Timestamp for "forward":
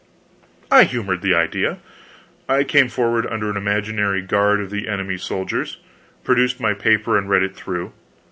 2.89-3.27